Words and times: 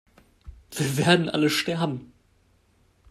Wir 0.71 0.97
werden 0.97 1.29
alle 1.29 1.51
sterben! 1.51 2.11